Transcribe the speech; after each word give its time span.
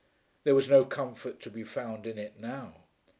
There 0.45 0.55
was 0.55 0.67
no 0.67 0.83
comfort 0.83 1.39
to 1.41 1.51
be 1.51 1.63
found 1.63 2.07
in 2.07 2.17
it 2.17 2.39
now. 2.39 2.85